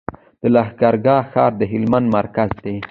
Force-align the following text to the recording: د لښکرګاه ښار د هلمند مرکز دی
د 0.41 0.43
لښکرګاه 0.53 1.23
ښار 1.31 1.51
د 1.59 1.61
هلمند 1.71 2.07
مرکز 2.17 2.49
دی 2.63 2.75